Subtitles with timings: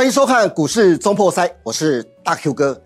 [0.00, 2.82] 欢迎收看股市中破塞，我是大 Q 哥。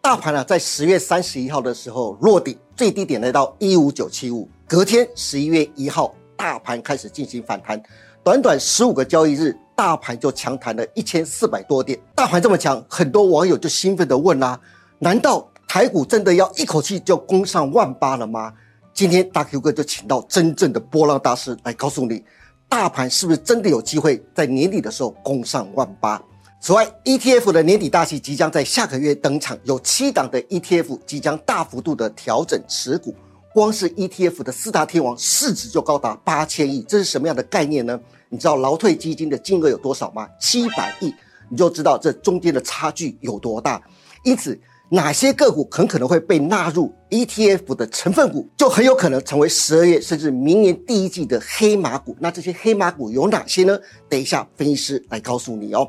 [0.00, 4.48] 大盘呢，在十月三十一号的时候落底，最低点来到一五九七五。
[4.66, 7.78] 隔天十一月一号，大盘开始进行反弹，
[8.22, 12.00] 短短十五个交易日，大盘就强弹了一千四百多点。
[12.14, 14.58] 大盘这么强，很多网友就兴奋的问啦：
[14.98, 18.50] 难道台股真的要一口气就攻上万八了吗？
[18.94, 22.24] 今天大 Q 哥就请到真正的波浪大师来告诉你，
[22.70, 26.18] 大盘是不是真的有机会在年底的时候攻上万八？
[26.66, 33.14] 此外，ETF 的年底大戏即将在下个月登场，有七档的 ETF 即将大幅度的调整持股，
[33.52, 38.00] 光是 ETF 的四大天王市值就高达八千亿，这是什么样的概念呢？
[38.30, 40.26] 你知道劳退基金的金额有多少吗？
[40.40, 41.12] 七百亿，
[41.50, 43.82] 你就知道这中间的差距有多大。
[44.22, 44.58] 因此，
[44.88, 52.16] 哪些个股很可能会被纳入 ETF 的成分股，就很有可能成为十二月甚至明年第一季的黑马股。
[52.18, 53.78] 那这些黑马股有哪些呢？
[54.08, 55.86] 等一下分析师来告诉你哦。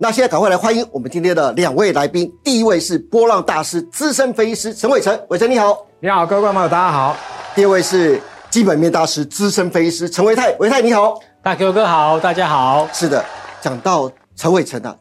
[0.00, 2.32] 那现在赶快来欢迎我们今天的两位来宾。
[2.44, 7.16] 第一位是波浪大师、资深分析师陈伟成，伟成你好，你好，各位观众朋友，大家好。
[7.52, 12.88] 第二位是基本面大师、资深分析师陈维泰，维泰你好，大 Q 哥好，大家好。
[12.92, 13.24] 是的，
[13.60, 14.96] 讲到陈伟成啊，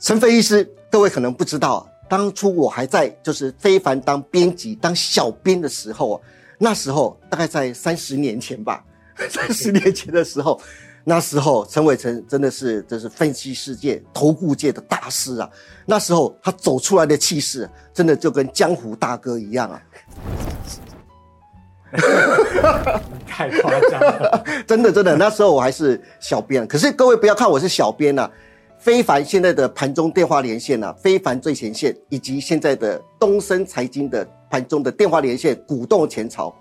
[0.00, 6.20] 陈分析师，各位可能不知道，当初我还在就是非凡当编辑、当小编的时候，啊
[6.58, 8.82] 那时候大概在三十年前吧，
[9.30, 10.60] 三十年前的时候。
[11.08, 15.48] 那时候，陈伟成真的是真是分析世界、投顾界的大师啊！
[15.86, 19.82] 那时候他走出来的气势，真的就跟江湖大哥一样啊！
[23.26, 26.66] 太夸张了， 真的真的，那时候我还是小编。
[26.68, 28.30] 可是各位不要看我是小编呐，
[28.78, 36.54] 非凡现在的盘中电话连线呐，非凡最前线，以及现在的东森财经的盘中的电话连线，鼓动前朝，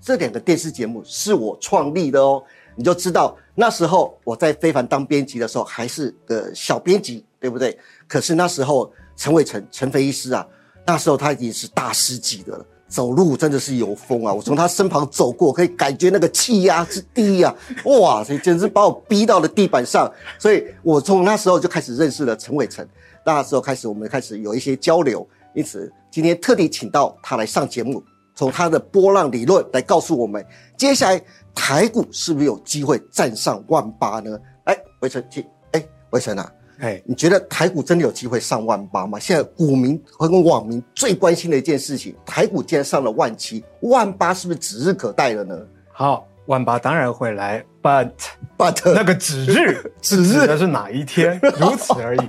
[0.00, 2.40] 这两个电视节目是我创立的哦。
[2.74, 7.78] 你就知道那时候我在非凡当编辑的时候还是个小编辑，对不对？
[8.08, 10.46] 可是那时候陈伟成陈飞医师啊，
[10.86, 14.32] 那时候他已经是大师级的了，走路真的是有风啊！
[14.32, 20.10] 我从他身旁走过，可以感觉那个气压之低呀，哇，这简直把我逼到了地板上。
[20.38, 22.86] 所以我从那时候就开始认识了陈伟成，
[23.24, 28.02] 那时候开始我们开始有一些交流，因此今天特地请到他来上节目，
[28.34, 30.44] 从他的波浪理论来告诉我们
[30.76, 31.22] 接下来。
[31.54, 34.38] 台股是不是有机会站上万八呢？
[34.64, 35.24] 哎，魏晨，
[35.72, 39.18] 哎，魏晨啊，哎，你觉得台股真的有机会上万八吗？
[39.18, 45.58] 现在股民和网民最关心的一件事情，台股竟然上了万七，万八是不是指日可待了呢？
[45.92, 48.10] 好，万八当然会来，but
[48.56, 51.38] but 那个指日 指日的是哪一天？
[51.60, 52.20] 如此而已。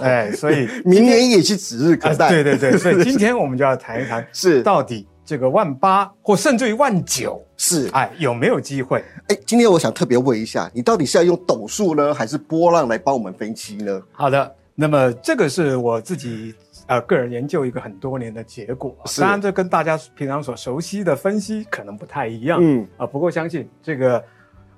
[0.00, 2.28] 哎，所以明年也是指日可待。
[2.30, 5.06] 对对对，所以今天我们就要谈一谈，是到底。
[5.22, 9.04] 这个万八或甚至于万九是哎有没有机会？
[9.28, 14.00] 哎，今天我想特别问一下，你到底是要用斗数呢，还是波浪来帮我们分析呢？
[14.12, 16.54] 好的，那么这个是我自己
[16.86, 24.24] 呃个人研究一个很多年的结果，当然这跟大家平常所熟悉的分析可能不太一样，嗯啊，不过相信这个。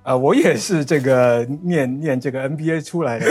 [0.05, 3.25] 呃，我也是这个念 念这个 NBA 出来的，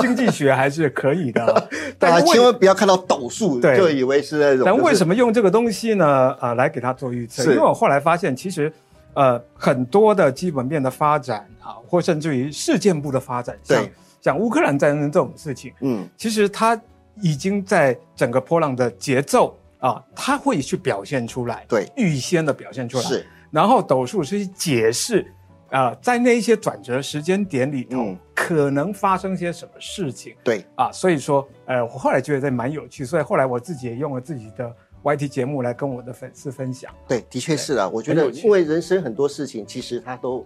[0.00, 1.68] 经济学还是可以的。
[2.00, 4.62] 大家千万不要看到斗数就以为是那种。
[4.64, 6.34] 但为什么用这个东西呢？
[6.40, 7.42] 啊，来给他做预测？
[7.42, 8.72] 因为我后来发现，其实
[9.16, 13.88] 呃很多的基本面的发展啊，或甚至于事件部的发展，像
[14.20, 16.80] 像乌克兰战争这种事情，嗯，其实它
[17.20, 23.02] 已经在整个波浪的节奏啊，它会去表现出来，对，预先的表现出来。
[23.02, 25.26] 是，然后斗数是解释。
[25.68, 30.32] 啊，在那一些转折时间点里头，可能发生些什么事情？
[30.44, 34.72] 对啊，所以说，呃，我后来觉得蛮有趣，所以后来我自己也用了自己的
[35.06, 36.92] YT 节目来跟我的粉丝分享。
[37.06, 40.44] 对，的确是啊，我觉得，因为人生很多事情，其实它都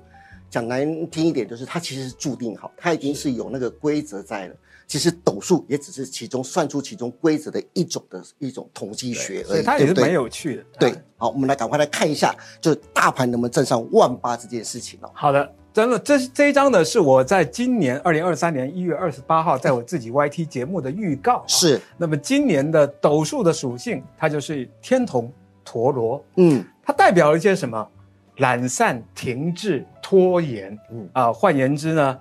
[0.51, 4.55] 讲难听一点，就是它其实是注定好，它已经是有那个规则在了。
[4.87, 10.65] 其实斗数也只是其中算出其中规则的一种的一种统计学而已，它也是蛮有趣的。
[10.79, 15.11] 对，好，我们来赶快来看一下，就是大盘能不能站上万八这件事情哦。
[15.15, 21.45] 好的，真的，这这一张呢是我在今年二零二三年一月二十八号 在我自己 YT 节目的预告。
[21.47, 25.33] 是，那么今年的斗数的属性，它就是天同
[25.65, 26.25] 陀螺。
[26.37, 27.87] 嗯，它代表了一些什么？
[28.37, 30.77] 懒散、停滞、拖延。
[30.91, 32.19] 嗯啊，换言之呢，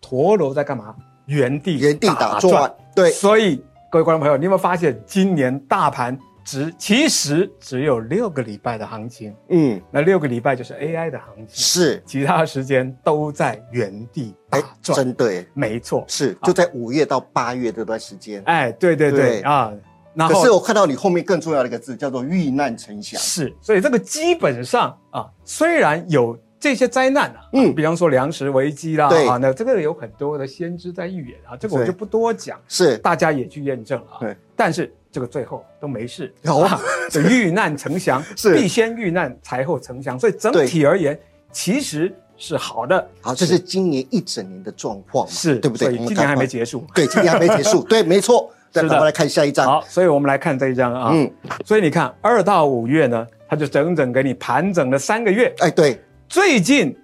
[0.00, 0.94] 陀螺在干嘛？
[1.26, 6.18] 原地原地打转，对，所以各位观众朋友，你有没有发现今年大盘
[6.50, 9.32] 只其实只有六个礼拜的行情？
[9.50, 12.02] 嗯，那六个礼拜就是 AI 的行情，是。
[12.04, 18.42] 其他时间都在原地打转，真对，没错，是就在五月到八月这段时间。
[18.46, 19.72] 哎，对对对啊，
[20.16, 32.98] 可是我看到你后面更重要的一个字叫做遇难成祥，是，所以这个基本上啊，虽然有这些灾难啊，嗯，比方说粮食危机啦，啊，那这个有很多的先知在预言啊，这个我就不多讲，是。
[32.98, 34.18] 大家也去验证啊。
[34.18, 36.80] 对，但是这个最后都没事，有啊，
[37.28, 41.18] 遇难成祥， 是必先遇难才后成祥，所以整体而言
[41.52, 43.08] 其实是好的。
[43.20, 45.96] 好，这是今年一整年的状况，是对不 对？
[45.96, 48.50] 今年还没结束，对，今年还没结束，对，没错。
[48.70, 49.66] 再我们来看下一张。
[49.66, 51.10] 好，所以我们来看这一张啊。
[51.12, 51.30] 嗯，
[51.64, 55.52] 所以你看二到五月呢，它就整整给你盘整了三个月。
[55.58, 56.96] 哎，对，最近。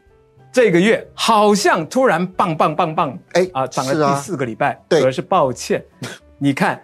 [0.53, 5.85] 这个月好像突然棒棒棒棒，哎啊，涨了第四个礼拜，对，而是抱歉，
[6.39, 6.81] 你看，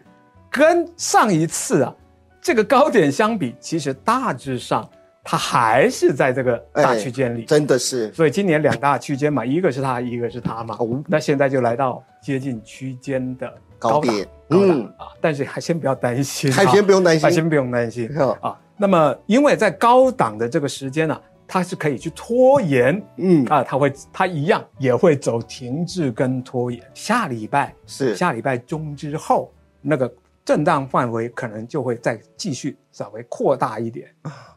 [0.52, 1.92] 跟上一次啊
[2.40, 4.88] 这个高点相比，其实大致上
[5.24, 8.12] 它还是在这个大区间里，真的是。
[8.12, 10.78] 所以今年两大区间嘛，一个是它，一个是它嘛，
[11.08, 18.08] 那现在就来到接近区间的高点，嗯啊，但是还先不要担心，还先不用担心，还先不用担心
[18.40, 18.56] 啊。
[18.76, 21.18] 那么因为在高档的这个时间呢。
[21.44, 26.82] 它是可以去拖延，嗯啊，它会，它一样也会走停滞跟拖延。
[26.94, 29.52] 下礼拜是下礼拜中之后，
[29.82, 30.10] 那个
[30.44, 34.08] 震荡范围可能就会再继续稍微扩大一点，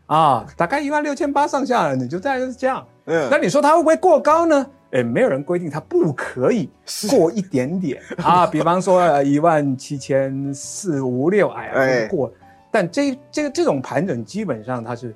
[0.07, 2.85] 啊，大概一万六千八上下了，你就再这样。
[3.05, 4.65] 嗯，那你说它会不会过高呢？
[4.91, 6.69] 哎，没有人规定它不可以
[7.09, 8.01] 过一点点。
[8.17, 12.31] 啊， 比方说一万七千四五六，哎，过。
[12.71, 15.15] 但这这个这种盘整基本上它是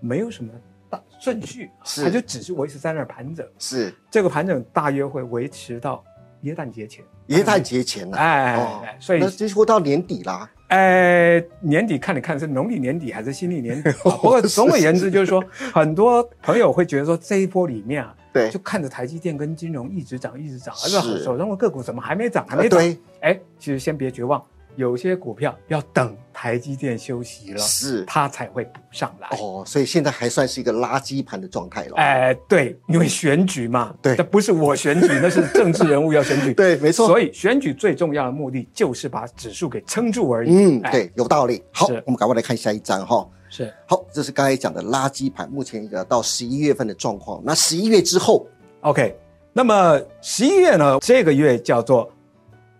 [0.00, 0.50] 没有什么
[0.88, 1.00] 大。
[1.18, 1.70] 顺序，
[2.04, 3.92] 它就只是维持在那儿盘整，是。
[4.10, 6.04] 这个盘整大约会维持到
[6.42, 15.42] 耶诞节前，耶诞节前了，哎，所以那几乎到年底啦，哎，年底看你看是农历年底还是新历年底， 不过总而言之就是说，
[15.72, 22.80] 很多朋友会觉得说这一波里面啊，对，就看着台积电跟金融一直涨一直涨，而且手中的个股怎么还没涨还没涨，
[23.20, 24.42] 哎，其实先别绝望。
[24.76, 31.96] 有些股票要等台积电休息了，是它才会补上来哦，所以现在还算是一个垃圾盘的状态了。
[31.96, 37.06] 哎，对，因为选举嘛，对，这不是我选举，那是政治人物要选举， 对，没错。
[37.06, 40.54] 所以选举最重要的目的就是把指数给撑住而已。
[40.54, 41.62] 嗯，对，有道理。
[41.72, 43.26] 好，我们赶快来看下一张哈。
[43.48, 47.40] 是，好，这是刚才讲的垃圾盘，目前一个到十一月份的状况。
[47.44, 48.46] 那十一月之后
[48.82, 49.16] ，OK，
[49.52, 52.12] 那么十一月呢，这个月叫做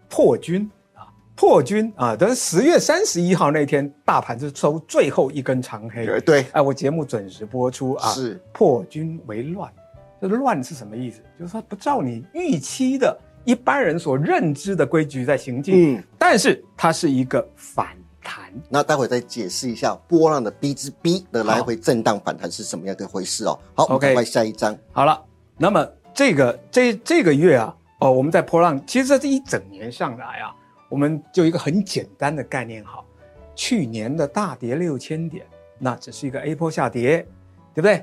[0.08, 0.70] 破军。
[1.36, 2.16] 破军啊！
[2.16, 6.06] 等十月三十一号那天，大盘是收最后一根长黑。
[6.20, 8.08] 对，哎，我节目准时播出啊。
[8.08, 9.70] 是破军为乱，
[10.18, 11.20] 这乱是什么意思？
[11.38, 15.96] 就是说不照你预期的一般人所认知的规矩在行进。
[15.96, 17.88] 嗯，但是它是一个反
[18.22, 18.50] 弹。
[18.70, 23.58] 那待会再解释一下波浪的 B 之 B 的来回震荡反弹是什么样的回事哦。
[23.74, 24.74] 好，OK，下一张。
[24.90, 25.22] 好了，
[25.58, 30.56] 那么这个这这个月啊，哦，我们在波浪，其实这一整年上来啊。
[30.88, 33.04] 我们就一个很简单的概念，好，
[33.54, 35.44] 去年的大跌六千点，
[35.78, 37.26] 那只是一个 A 波下跌，
[37.74, 38.02] 对不对？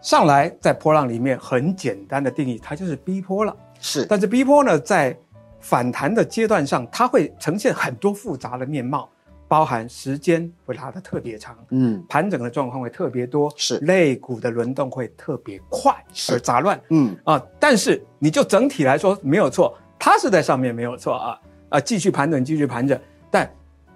[0.00, 3.56] 上来在波浪里面很简单的定义，它就是 B 波了。
[3.80, 5.16] 是，但是 B 波呢，在
[5.58, 9.08] 反弹的阶段上，它会呈现很多复杂的面貌，
[9.48, 21.40] 包含时间会拉得特别长，嗯，盘整的状况会特别多，是，肋骨的轮动会特别快，是杂乱，嗯啊，但是你就整体来说没有错，它是在上面没有错啊。
[21.68, 22.98] 啊，继续盘整，继续盘整，
[23.30, 23.50] 但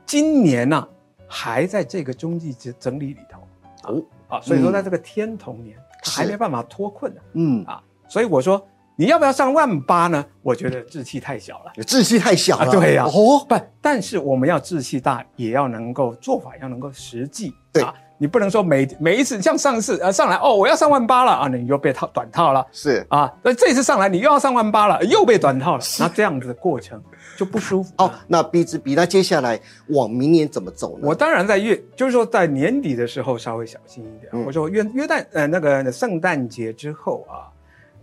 [0.05, 0.87] 今年呢，
[1.27, 3.41] 还在这个中继整整理里头，
[3.85, 8.67] 哦，啊，所以说在这个天同年，还没办法脱困呢，嗯，啊，所以我说
[9.03, 10.25] 你要不要上万八呢？
[10.43, 17.85] 我觉得志气太小了，志气太小了，对呀，哦，不，但是我们要志气大，也要能够做法要能够实际，对。
[18.19, 22.65] 你不能说每每一次像上次呃上来哦我要上万八了啊你又被套短套了。
[22.71, 23.05] 是。
[23.09, 25.83] 啊那这次上来你又要上万八了又被短套了。
[25.99, 27.03] 那这样子的过程
[27.37, 27.93] 就不舒服。
[27.97, 31.09] 哦那比之比那接下来往明年怎么走呢？
[31.09, 34.47] 我当然在月就是说在年底的时候稍微小心一点。
[34.47, 37.51] 我说约约旦呃那个圣诞节之后啊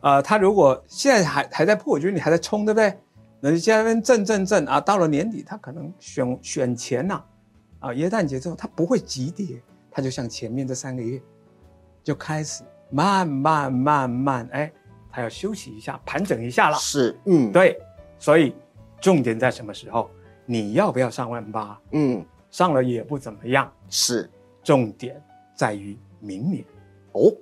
[0.02, 2.98] 呃他如果现在还还在破，我觉得你还在冲对不对？
[3.40, 7.24] 那你现在边震震震啊到了年底他可能选选前呐
[7.80, 9.62] 啊耶诞节之后他不会急跌。
[9.92, 11.20] 它就像前面这三个月，
[12.04, 14.72] 就开始慢慢慢慢，哎，
[15.10, 16.78] 它要休息一下，盘整一下了。
[16.78, 17.76] 是，嗯，对，
[18.20, 18.56] 所以
[19.02, 20.08] 重点在什么时候？
[20.46, 21.82] 你要不要上万八？
[21.92, 23.70] 嗯，上了也不怎么样。
[23.90, 24.30] 是，
[24.64, 25.20] 重点
[25.56, 26.64] 在于明年。
[27.14, 27.34] 哦，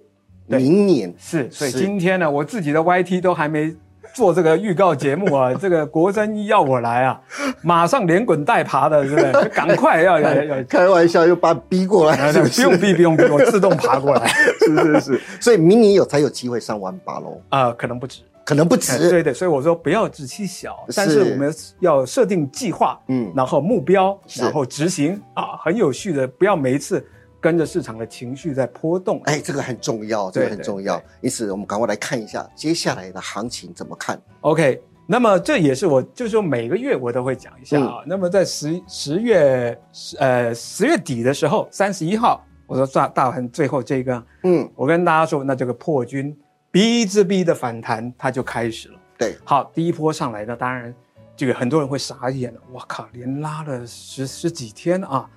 [0.48, 3.76] 明年是，所以今天呢，我自己的 YT 都还没。
[4.14, 7.22] 做这个预告节目啊， 这个国珍要我来啊，
[7.62, 9.32] 马上连滚带爬的，是不是？
[9.54, 10.64] 赶快要要要！
[10.64, 14.26] 开玩笑，又把逼过来，不用逼，不用逼，我 自动爬过来。
[14.60, 17.40] 是是是，所以明年有才有机会上万八喽。
[17.50, 18.98] 啊，可能不止，可能不止。
[19.08, 27.06] 对对，所以我说不要志气小，但是我们要设定计划，嗯，然后目标，然后执行啊，很有序的，不要每一次
[27.40, 29.22] 跟着市场的情绪在波动。
[29.26, 31.02] 哎，这个很重要，这个很重要。
[31.22, 34.22] 因此，我们赶快来看一下接下来的行情怎么看。
[34.42, 38.04] OK，那么这也是我，就是说每个月我都会讲一下啊。
[38.06, 39.80] 那么在十十月
[40.20, 46.36] 呃十月底的时候，三十一号，我说大大盘最后这个，嗯，我跟大家说，那这个破军
[46.72, 49.00] B 之 B 的反弹，它就开始了。
[49.18, 50.94] 对，好，第一波上来的，当然。
[51.36, 55.30] 这个很多人会傻眼了，我靠，连拉了十十几天啊，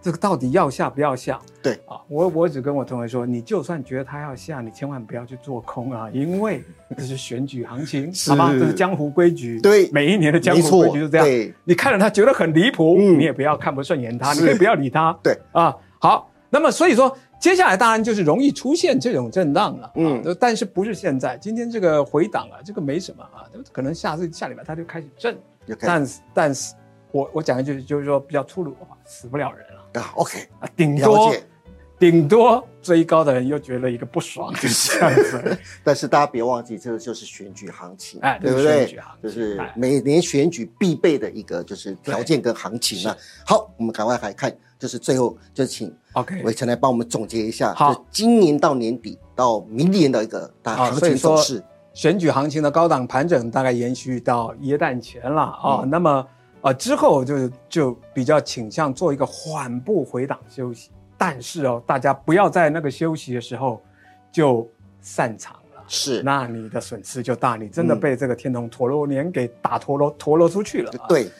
[0.00, 1.40] 这个到底要下不要下？
[1.62, 6.62] 对啊，我我只跟我同学说，你就算觉得他要下，你千万不要去做空啊，因为
[6.96, 8.52] 这是选举行情， 好吗？
[8.52, 9.60] 这是江湖规矩。
[9.60, 11.54] 对，每一年的江湖规矩是这样。
[11.64, 15.18] 你看着他觉得很离谱，你也不要看不顺眼他，你可以不要理他。
[15.22, 17.16] 对啊，好，那么所以说。
[17.40, 21.36] 接下来当然就是容易出现这种震荡了，嗯，但是不是现在？
[21.36, 25.38] 今天这个回档啊，这个没什么啊，可能下次下礼拜它就开始震，
[25.78, 26.74] 但是但是，
[27.10, 31.34] 我我讲一句就是说比较粗鲁的话，死不了人了啊，OK 啊，顶多
[31.98, 35.58] 顶多追高的人又觉得一个不爽，就是这样子。
[35.82, 38.98] 但是大家别忘记，这个就是选举行情，哎，对不对？
[39.22, 43.16] 就是每年选举必备的一个就是条件跟行情啊。
[43.44, 44.56] 好，我们赶快来看。
[44.78, 51.60] 就是最后就请 OK 伟成来帮我们总结一下，好，今年到年底到明年的一个大行情走势。
[51.94, 56.24] 选举行情的高档盘整大概延续到耶诞前了啊，那么
[56.68, 63.82] 呃之后就就比较倾向做一个缓步回档休息，但是哦，大家不要在那个休息的时候
[64.30, 64.68] 就
[65.00, 70.92] 散场了，是，那你的损失就大，你真的被这个天童陀螺年给打陀螺陀螺出去了。
[71.08, 71.30] 对，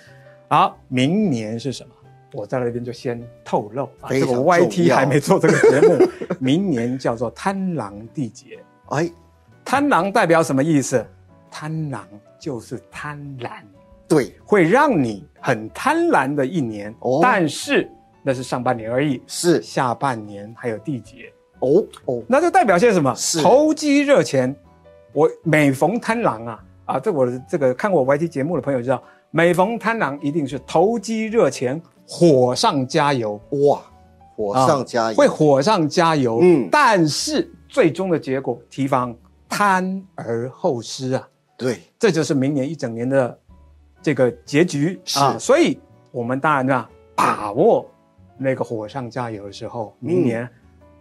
[0.48, 1.90] 好，明年是什么？
[2.32, 6.08] 我在那边就先透露啊，这个 YT 还没做这个节目，
[6.40, 8.58] 明年叫做贪狼地劫。
[8.86, 9.12] 哎，
[9.62, 11.04] 贪狼代表什么意思？
[11.50, 12.06] 贪狼
[12.38, 13.50] 就是贪婪，
[14.08, 16.94] 对，会让你很贪婪的一年。
[17.00, 17.88] 哦，但是
[18.22, 21.32] 那是上半年而已，是下半年还有地劫。
[21.60, 23.14] 哦哦，那就代表些什么？
[23.14, 24.54] 是投机热钱。
[25.12, 31.80] 我每逢贪狼啊啊，这我这个看过我 YT 节目的朋友知道，每逢贪狼一定是投机热钱。
[32.10, 33.82] 火上加油哇！
[34.34, 39.14] 火上加油会火上加油，嗯，但是最终的结果提防
[39.46, 41.28] 贪而后失啊。
[41.58, 43.38] 对，这就是明年一整年的
[44.02, 45.38] 这个结局啊。
[45.38, 45.78] 所以，
[46.10, 47.90] 我们当然呢，把握
[48.36, 50.48] 那个火上加油的时候，明年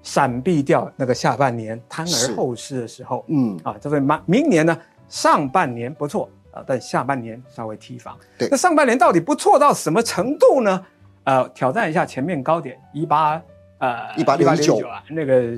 [0.03, 4.77] 闪避掉那个下半年贪而后失的时候，嗯啊，这会明明年呢
[5.09, 8.17] 上半年不错啊，但下半年稍微提防。
[8.37, 10.85] 对，那上半年到底不错到什么程度呢？
[11.23, 13.41] 呃，挑战一下前面高点一八
[13.79, 15.53] 呃一八六九啊，那个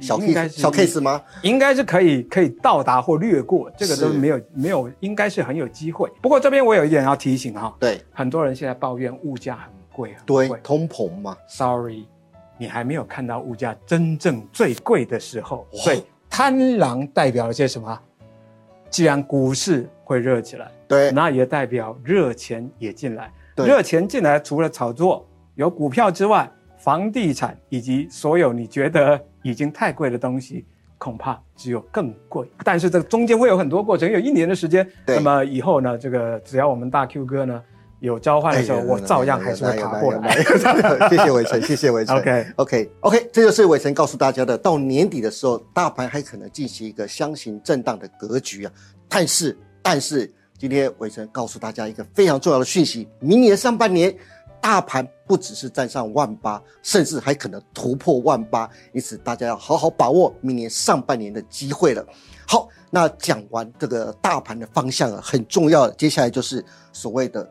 [0.00, 1.22] 小 case 小 case 吗？
[1.42, 6.10] 应该是可以可以到达或略过，这个都没有没有，应该是很有机会。
[6.20, 11.36] 不过这边我有一点要提醒哈，对，很多人现在抱怨物价很贵，对，通膨嘛。
[11.48, 12.06] Sorry，
[12.58, 15.66] 你还没有看到物价真正最贵的时候。
[15.84, 17.98] 对，贪狼代表了些什么？
[18.90, 23.32] 既然股市会热起来，对，那也代表热钱也进来。
[23.56, 26.50] 热钱进来，除了炒作有股票之外，
[26.82, 30.64] 房地产以及所有你觉得已经太贵的东西，
[30.98, 32.50] 恐怕只有更贵。
[32.64, 34.84] 但是这个中间会有很多过程，有一年的时间。
[35.06, 37.62] 那么以后呢，这个只要我们大 Q 哥呢
[38.00, 40.32] 有交换的时候，我照样还是会爬过来。
[41.08, 42.18] 谢谢伟成，谢谢伟成。
[42.18, 48.72] OK OK OK，这就是伟成告诉大家的，到年底的时候，大盘还可能进行一个箱型震荡的格局啊。
[49.08, 50.28] 但是，但是。
[50.58, 54.14] 今天伟成告诉大家一个非常重要的讯息：明年上半年，
[54.62, 58.70] 大盘不只是站上万八，甚至还可能突破万八。
[58.92, 62.06] 因此，大家要好好把握明年上半年的机会了。
[62.46, 67.50] 好，那讲完这个大盘的方向啊，很重要，接下来就是所谓的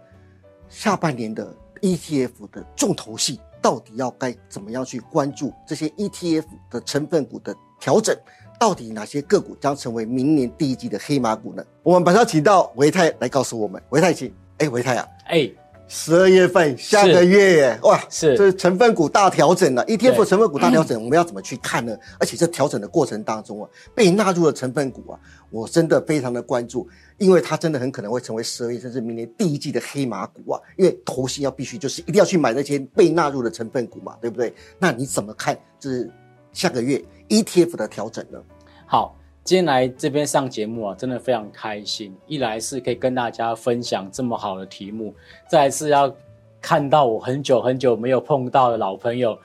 [0.70, 8.18] 下半年的 ETF 的重头戏，到底要该怎么样去关注这些 ETF 的成分股的调整？
[8.58, 11.65] 到底哪些个股将成为明年第一季的黑马股呢？
[11.84, 13.82] 我们马上请到维泰来告诉我们。
[13.89, 14.34] 维泰，请。
[14.60, 15.51] 哎，维泰啊，哎，
[15.93, 19.86] 十二月份下个月耶，哇，是，这是成分股大调整了。
[19.88, 21.93] ETF 成分股大调整，我们要怎么去看呢？
[22.17, 25.19] 而且这调整的过程当中啊，被纳入的成分股啊，
[25.50, 30.62] 我真的非常的关注，因为它真的很可能会成为十二月甚至明年第一季的黑马股啊。
[30.77, 34.53] 因为投信要必须就是一定要去买那些被纳入的成分股嘛，对不对？
[34.79, 35.60] 那你怎么看？
[35.77, 36.10] 就是
[36.53, 38.39] 下个月 ETF 的调整呢？
[38.86, 42.15] 好，今天来这边上节目啊，真的非常开心。
[42.27, 45.13] 一来是可以跟大家分享这么好的题目，
[45.50, 46.13] 再来是要
[46.62, 49.38] 看到我很久很久没有碰到的老朋友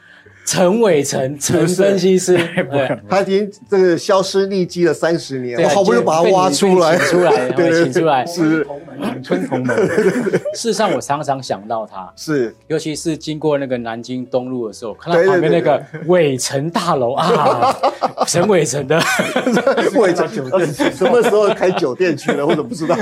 [0.46, 2.38] 陈伟成陈分析师，
[2.70, 8.24] 对，他已经这个消失匿迹了三十年，我好不容易把他挖出来，出来 对对请出来。
[8.24, 8.66] 是。
[9.22, 9.76] 春同门，
[10.54, 17.76] 事实上我常常想到他，是，尤其是经过那个南京东路的时候，看到旁边那个伟成大楼啊，
[18.26, 18.98] 陈伟成的。
[19.96, 22.96] 伟成酒店什么时候开酒店去了，我怎么不知道？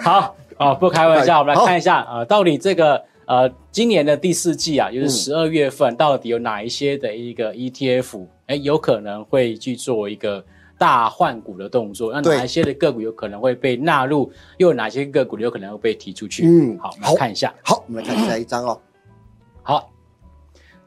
[0.00, 10.44] 好啊，不开玩笑，我们来看一下啊，到底这个呃今年的第四季啊，就是嗯十二月份，到底有哪一些的一个 ETF，哎，有可能会去做一个
[10.76, 12.12] 大换股的动作？
[12.12, 14.32] 那哪一些的个股有可能会被纳入？
[14.58, 16.46] 又有哪些个股有可能会被提出去？
[16.46, 17.54] 嗯好，我们看一下。
[17.62, 18.80] 好，我们来看下一张哦。
[19.62, 19.91] 好，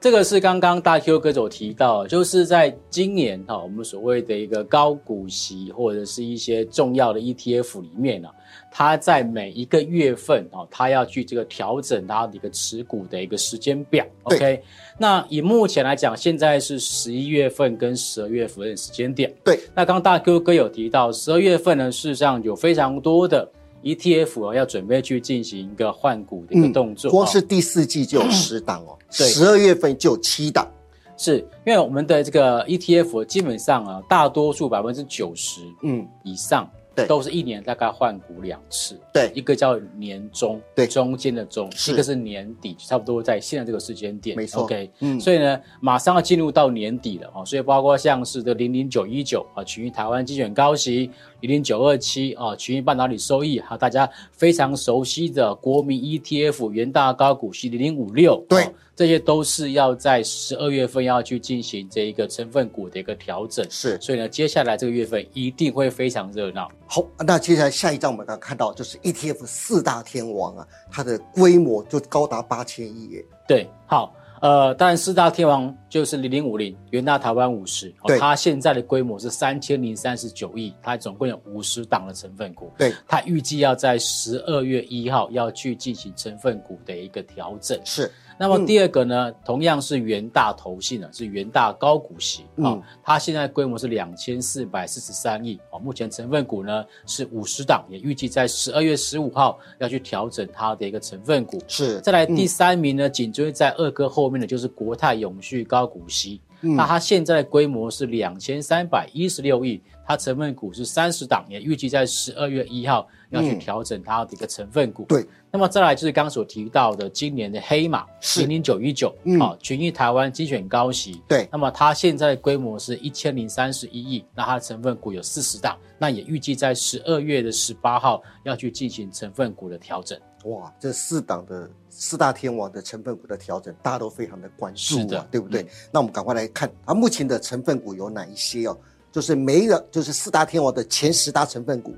[0.06, 8.30] 这个是刚刚大 Q 哥所提到，就是在今年哈、我们所谓的一个高股息或者是一些重要的 ETF 里面呢、
[8.70, 14.06] 它在每一个月份哦，它要去这个调整它的一个持股的一个时间表。
[14.26, 14.62] OK，
[14.96, 19.34] 那以目前来讲，现在是十一月份跟十二月份的时间点。
[19.44, 23.52] 对，那刚刚大 Q 哥有提到，十二月份呢，事实上有非常多的
[23.86, 27.10] ETF 哦，要准备去进行一个换股的一个动作。
[27.10, 29.28] 哦光是第四季就有十档哦，对。
[29.28, 30.68] 十二月份就有七档，
[31.16, 37.06] 是因为我们的这个 ETF 基本上啊，大多数百分之九十嗯，以上，对。
[37.08, 39.00] 都是一年大概换股两次。
[39.14, 39.32] 对。
[39.36, 40.88] 一个叫年中，对。
[40.88, 44.36] 中间的中，一个是年底，差不多在现在这个时间点。
[44.36, 44.64] 没错。
[44.64, 45.20] OK，嗯。
[45.20, 51.12] 所以呢，马上要进入到年底了哦，所以包括像是的零零九一九啊，群益台湾精选高息，
[51.42, 58.64] 零零九二七啊，群益半导体收益，还有大家非常熟悉的国民 ETF 元大高股息零零五六，对。
[58.64, 63.66] 哦这些都是要在十二月份要去进行这一个成分股的一个调整。
[63.70, 66.72] 是所以呢，接下来这个月份一定会非常热闹。
[66.86, 67.04] 好。
[67.28, 73.26] 那接下来下一张我们刚刚看到就是 ETF 四大天王啊，它的规模就高达八千亿耶。
[73.48, 82.72] 对，好，呃，当然四大天王就是零零五零、元大台湾五十，它现在的规模是三千零三十九亿，它总共有五十档的成分股。
[82.78, 87.80] 对，它预计要在十二月一号要去进行成分股的一个调整。
[87.84, 101.62] 是那么第二个呢，同样是元大投信呢，是元大高股息啊、嗯它现在规模是两千四百四十三亿啊、目前成分股呢是五十档，也预计在十二月十五号要去调整它的一个成分股。
[101.68, 106.76] 是，再来第三名呢，紧追在二哥后面的就是国泰永续高股息，嗯。
[106.76, 115.04] 那它现在的规模是两千三百一十六亿，它成分股是三十档，也预计在十二月一号要去嗯调整它的一个成分股。
[115.04, 118.06] 对，那么再来就是刚刚所提到的今年的黑马
[118.38, 130.20] 零零九一九，嗯啊，群益台湾精选高息，对那么它现在的规模是一千零三十一亿，那它的成分股有四十档，那也预计在十二月的十八号要去进行成分股的调整。
[130.46, 135.64] 哇，这四档的四大天王的成分股的调整，大家都非常的关注、啊，是的对不对？
[135.64, 138.78] 嗯那我们赶快来看，它目前的成分股有哪一些哦？
[139.12, 141.96] 就是每一个就是四大天王的前十大成分股，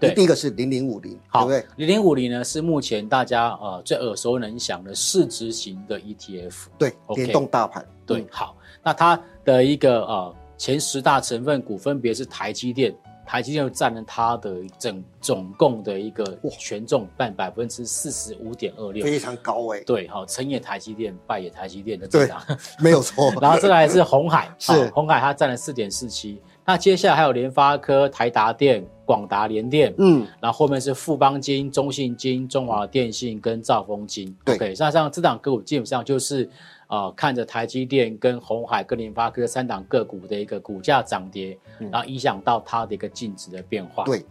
[0.00, 6.54] 对第一个是零零五零，对好不对？，零零五零呢是目前大家呃最耳熟能详的市值型的 ETF。
[6.78, 12.94] 对联动大盘，对，嗯好，那它的一个呃前十大成分股分别是台积电，
[13.26, 19.04] 台积电占了它的整总共的一个哇权重占百分之四十五点二六。
[19.04, 22.42] 非常高哎、对，好，成也台积电，败也台积电的这档。
[22.78, 23.32] 没有错。
[23.40, 26.40] 然后再来是红海， 是好红海它占了四点四七。
[26.66, 34.34] 那接下来还有联发科、台达电、广达联电，嗯，然后后面是富邦金、中信金、中华电信跟兆丰金。
[34.44, 36.48] 对 OK，那像这档个股基本上就是
[36.88, 44.04] 呃看着台积电跟红海跟联发科三档个股的一个股价涨跌，嗯然后影响到它的一个净值的变化。。
[44.04, 44.24] 对，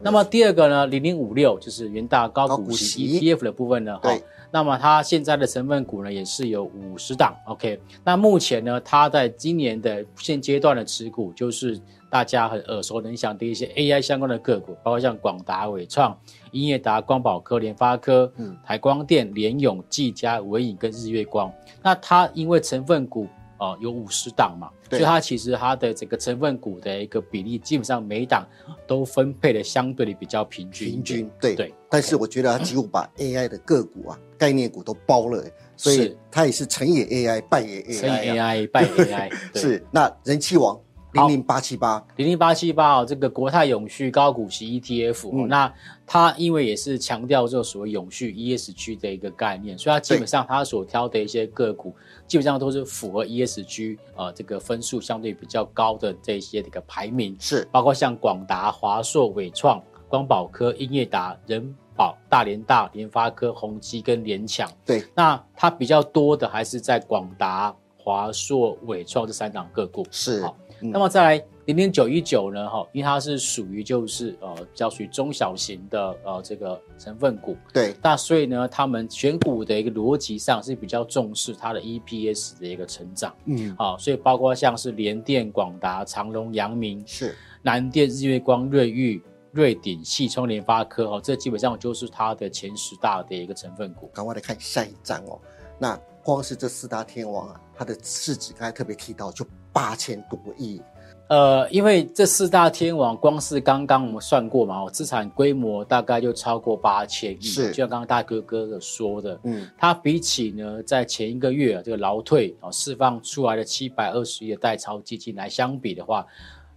[0.00, 4.24] 那么第二个呢，零零五六就是元大高高股股息息 ETF 的部分呢，对哈，
[4.56, 7.78] 那么它现在的成分股呢也是有五十档，OK。
[8.02, 16.18] 那目前呢，它在今年的现阶段的持股就是大家很耳熟能详的一些 AI 相关的个股，包括像广达、伟创、
[16.52, 21.52] 英业达、光宝科、联发科、嗯台光电、联永、技嘉、伟影跟日月光。
[21.82, 28.46] 那它因为成分股哦、有五十档嘛，所以它其实它的整个成分股的一个比例，基本上每一档
[28.86, 31.02] 都分配的相对的比较平均平。
[31.02, 36.18] 均对对，但是我觉得它几乎把 AI 的个股啊、概念股都包了欸，所以是。
[36.30, 38.34] 它也是成也 AI，败也 AI 成也。
[38.34, 39.62] AI 败 AI， 对。
[39.62, 40.78] 是，那人气王
[41.12, 41.28] 零好。
[41.28, 45.48] 零八七八，零零八七八哦，这个国泰永续高股息 ETF，、哦嗯。
[45.48, 45.72] 那
[46.06, 51.94] 它因为也是强调这个所谓永续 ESG 的一个概念，所以它基本上它所挑的一些个股，
[52.26, 57.66] 基本上都是符合 ESG 呃这个分数相对比较高的这些这个排名，是。
[57.72, 64.70] 包括像广达、华硕、伟创、光宝科、英业达、人宝、大连大、联发科、宏基跟联强。
[64.84, 70.06] 对，那它比较多的还是在广达、华硕、伟创这三档个股。
[70.10, 71.44] 是，好，那么再来。
[71.66, 89.20] 零点九一九呢，哈，因为它是属于就是呃，比较属于中小型的呃这个成分股，对，那所以呢，他们选股的一个逻辑上是比较重视它的 EPS 的一个成长，嗯，好，所以包括像是联电、广达、长隆、阳明，是南电、日月光、瑞昱、
[89.56, 94.06] 瑞鼎、系聪、联发科，哦，这基本上就是它的前十大的一个成分股。
[94.12, 95.40] 赶快来看下一张哦，
[95.78, 100.82] 那光是这四大天王啊，它的市值刚才特别提到就八千多亿。
[101.28, 116.26] 呃，因为这四大天王，光是刚刚我们算过嘛，哦资产规模大概就超过八千亿，是，就像刚刚大哥哥说的，嗯，它比起呢，在前一个月啊这个劳退啊释放出来的七百二十亿的代抄基金来相比的话。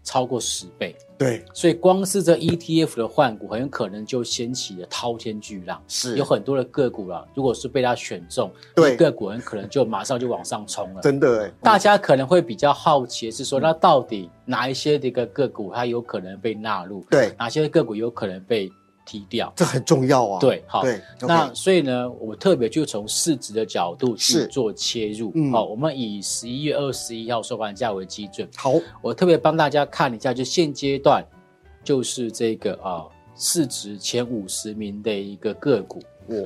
[0.03, 5.81] 超过十倍，对，所以光是这 ETF 的换股，很有可能就掀起了滔天巨浪。
[5.87, 11.01] 是，有很多的个股啊，如果是被他选中，对，个股很可能就马上就往上冲了。
[11.03, 17.05] 真的，大家可能会比较好奇是说，那到底哪一些的一个个股它有可能被纳入？
[17.09, 18.71] 对，哪些个股有可能被？
[19.09, 20.39] 低调，这很重要啊。
[20.39, 25.31] 对，好，对，那所以呢，我特别就从市值的角度去做切入。
[25.33, 28.47] 嗯好，我们以十一月二十一号收盘价为基准。
[28.55, 31.25] 好，我特别帮大家看一下，就现阶段
[31.83, 33.03] 就是这个啊
[33.35, 35.99] 市值前五十名的一个个股。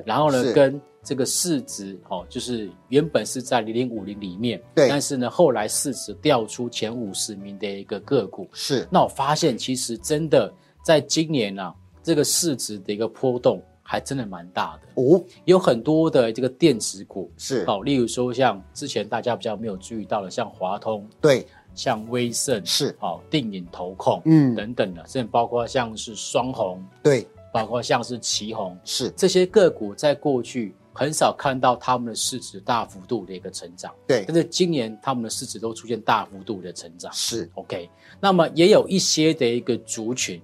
[0.06, 8.48] 然后呢，跟这个市值哦，就是原本是在零零五零里面，对，但是呢，后来市值调出前五十名的一个个股。
[8.54, 10.50] 是，那我发现其实真的
[10.82, 11.74] 在今年呢。
[12.04, 15.02] 这个市值的一个波动还真的蛮大的。
[15.02, 17.66] 哦，有很多的这个电子股是。
[17.66, 22.96] 好，例如说像之前大家比较没有注意到的，像华通对，像威盛是。
[23.00, 24.54] 好，定影投控嗯。
[24.54, 29.10] 等等的，甚至包括像是双红对，包括像是旗红是。
[29.12, 37.50] 这些个股，在过去很少看到他们的市值大幅度的一个成长，对，但是今年他们的市值都出现大幅度的成长，是。
[37.56, 37.90] OK，
[38.20, 40.42] 那么也有一些的一个族群。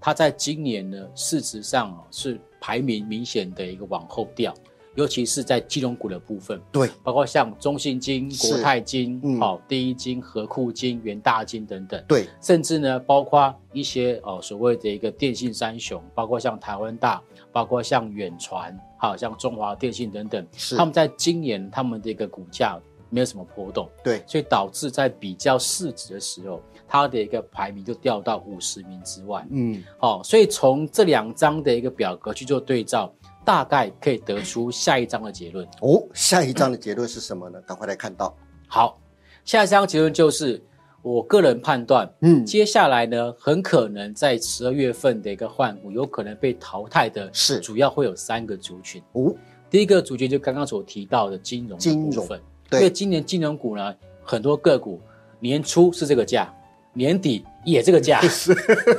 [0.00, 4.54] 它在今年呢，市值上哦是排名明显的一个往后掉，
[4.94, 22.78] 尤其是在金融股的部分，对，包括像中信金、国泰金、好第一金、和库金、元大金等等，对，甚至呢，包括一些哦所谓的一个电信三雄，包括像台湾大，包括像远传，好像中华电信等等，是他们在今年他们的一个股价
[23.10, 26.60] 没有什么波动，对，所以导致在比较市值的时候。
[26.88, 33.12] 它的一个排名就掉到五十名之外，嗯，好，所以从这两张的一个表格去做对照，
[33.44, 35.66] 大概可以得出下一章的结论。
[35.80, 37.60] 哦，下一章的结论是什么呢？
[37.62, 38.36] 赶快来看到。
[38.68, 39.00] 好，
[39.44, 40.62] 下一章结论就是
[41.02, 49.02] 我个人判断，嗯，接下来呢，很可能在十二月份的一个换股，有可能被淘汰的，是主要会有三个族群。
[49.12, 49.34] 哦，
[49.68, 52.26] 第一个族群就刚刚所提到的金融金融
[52.70, 55.00] 对，因为今年金融股呢，很多个股
[55.40, 56.52] 年初是这个价。
[56.96, 58.20] 年底也这个价，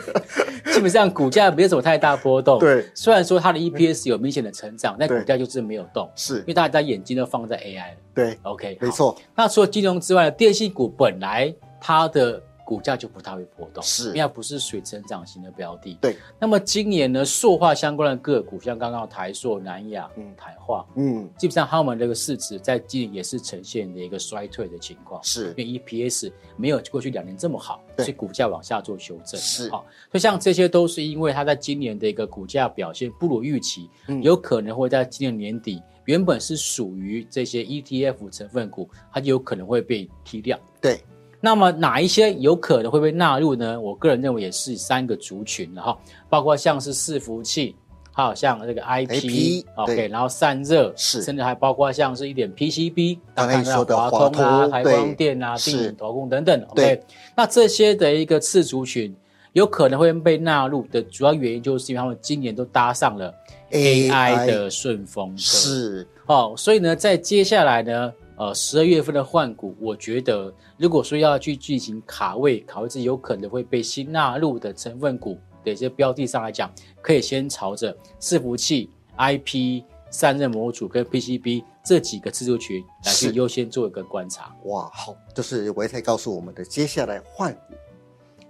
[0.71, 2.59] 基本上股价没有什么太大波动。
[2.59, 6.09] 对，虽然说它的 EPS 有明显的成长，但股价就是没有动。
[6.15, 7.97] 是，因为大家眼睛都放在 AI 了。
[8.13, 9.17] 对，OK，没错。
[9.35, 12.41] 那除了金融之外，电信股本来它的。
[12.67, 15.97] 股价就不太会波动，是，因为它不是水成长型的标的。
[16.01, 16.17] 对。
[16.37, 25.23] 那么今年呢，塑化相关的个股，像刚刚台塑、南亚、嗯，台化，嗯，基本上他们这个市值在今年也是呈现的一个衰退的情况。
[25.23, 25.53] 是。
[25.55, 29.39] 因为 EPS 没有过去两年这么好，所以股价往下做修正。
[29.39, 29.69] 是。
[29.69, 33.89] 好，所以像这些都是因为它在今年的一个股价表现不如预期，
[34.21, 40.59] 有可能会在今年年底，原本是属于这些 ETF 成分股，它就有可能会被踢掉。
[40.81, 40.99] 对。
[41.39, 43.79] 那么哪一些有可能会被纳入呢？
[43.79, 45.95] 我个人认为也是三个族群的哈，
[46.29, 47.75] 包括像是伺服器，
[48.11, 57.03] 还有像这个 IP，OK，然后散热，是，甚至还包括像是一点 PCB，刚才说的华通啊、台光电啊、定影投控等等，OK，
[57.35, 59.15] 那这些的一个次族群
[59.53, 63.31] 有可能会被纳入的主要原因，就是因为他们今年都搭上了
[63.71, 68.11] AI 的顺风车，是，哦，所以呢，在接下来呢。
[68.37, 76.71] 呃，十二月份的换股，我觉得如果说要去进行卡位，卡位是有可能会被新纳入的成分股的一些标的上来讲，
[77.01, 84.55] 可以先朝着伺服器、IP、散热模组跟 PCB 这几个制作群来去优先做一个观察。
[84.65, 87.73] 哇，好，这是维泰告诉我们的接下来换股。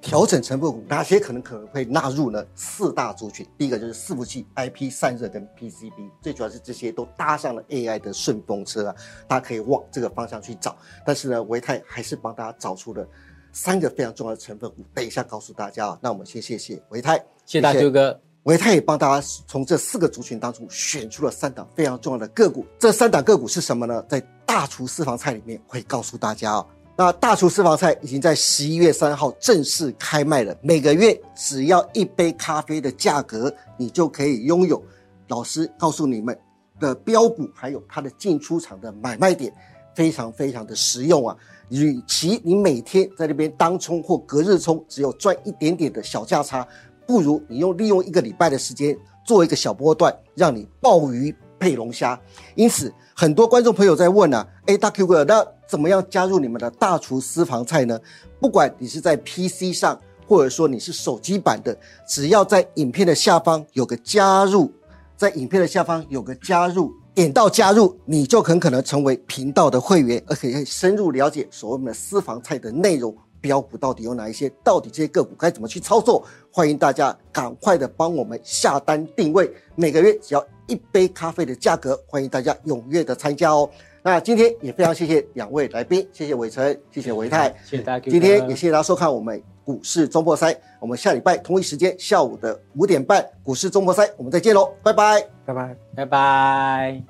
[0.07, 2.41] 调整成分股哪些可能可能会纳入呢？
[2.55, 8.95] 四大族群，第一个就是伺服器、IP 散热跟 PCB，最主要是这些都搭上了 AI 的顺风车啊，
[9.27, 10.73] 大家可以往这个方向去找。
[11.05, 13.05] 但是呢，维泰还是帮大家找出了
[13.51, 15.99] 三个非常重要的成分股，等一下告诉大家啊。
[16.01, 18.17] 那我们先谢谢维泰，谢谢大舅哥。
[18.43, 22.65] 维泰也帮大家从这四个族群当中选出了三档非常重要的个股。
[22.79, 24.01] 这三档个股是什么呢？
[24.07, 26.65] 在大厨私房菜里面会告诉大家哦。
[26.99, 34.83] 那大厨私房菜已经在十一月三号正式开卖了，每个月只要一杯咖啡的价格，你就可以拥有
[35.27, 36.35] 老师告诉你们
[36.79, 39.53] 的标股，还有它的进出场的买卖点，
[39.93, 41.37] 非常非常的实用啊！
[41.69, 46.67] 与其你每天在那边当冲或隔日冲，只有赚一点点的小价差，
[47.05, 52.19] 不如你用利用一个礼拜的时间做一个小波段，让你鲍鱼配龙虾。
[52.55, 57.99] 因此，很多观众朋友在问啊，哎，大 Q 哥，那怎么样加入你们的大厨私房菜呢？
[58.39, 61.77] 不管你是在 PC 上，或者说你是手机版的，
[62.07, 64.71] 只要在影片的下方有个加入，
[65.17, 73.15] 在影片的下方有个加入，点到加入，你就很可能成为频道的会员，而且可以深入了解所谓的私房菜的内容。
[73.39, 74.51] 标股到底有哪一些？
[74.63, 76.25] 到底这些个股该怎么去操作？
[76.51, 83.69] 欢迎大家赶快的帮我们下单定位，每个月只要一杯咖啡的价格，欢迎大家踊跃的参加哦。
[84.07, 88.09] 那今天也非常谢谢两位来宾，谢谢伟成，谢谢维泰，谢谢大家。
[88.09, 97.03] 今天也谢谢大家收看我们股市中破塞，我们下礼拜同一时间下午的五点半股市中破塞，我们再见喽，拜拜，拜拜，拜拜。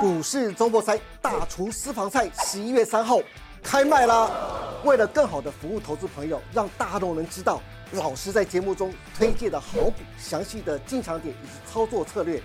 [0.00, 3.20] 股市中破塞大厨私房菜十一月三号。
[3.62, 4.30] 开卖啦！
[4.84, 7.60] 为了更好的服务投资朋友，让大家都能知道
[7.92, 12.40] 老师在节目中推荐的好股、详细的进场点以及操作策略，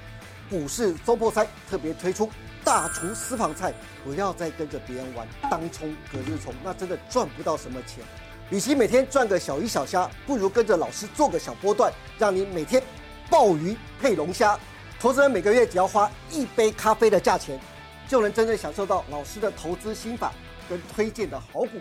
[0.49, 2.27] 股市中破三特别推出
[2.63, 3.73] 大厨私房菜。
[4.03, 8.03] 不要再跟着别人玩当冲、隔日冲，那真的赚不到什么钱。
[8.49, 12.83] 与其每天赚个小鱼小虾，不如跟着老师做个小波段，让你每天
[13.29, 14.59] 鲍鱼配龙虾。
[14.99, 17.59] 投资人每个月只要花一杯咖啡的价钱，
[18.07, 20.31] 就能真正享受到老师的投资心法。
[20.69, 21.71] 跟推荐的好股，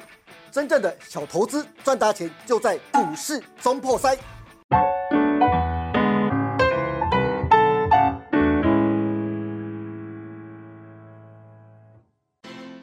[0.51, 4.19] 真正的小投资赚大钱就在股市中破塞。